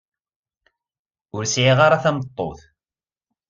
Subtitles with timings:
[1.35, 2.59] Ur sɛiɣ ara tameṭṭut.